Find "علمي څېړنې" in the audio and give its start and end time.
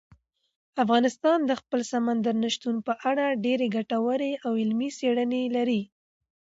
4.61-5.43